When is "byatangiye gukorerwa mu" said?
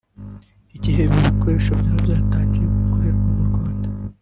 2.05-3.43